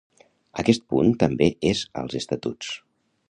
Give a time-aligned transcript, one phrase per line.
[0.63, 2.73] Aquest punt també és als estatuts.